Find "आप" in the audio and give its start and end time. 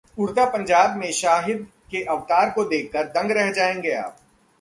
3.93-4.17